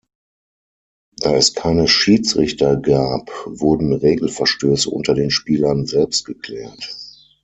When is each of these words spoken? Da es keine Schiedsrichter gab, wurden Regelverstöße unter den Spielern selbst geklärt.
Da 1.17 1.35
es 1.35 1.53
keine 1.53 1.87
Schiedsrichter 1.87 2.75
gab, 2.77 3.29
wurden 3.45 3.93
Regelverstöße 3.93 4.89
unter 4.89 5.13
den 5.13 5.29
Spielern 5.29 5.85
selbst 5.85 6.25
geklärt. 6.25 6.95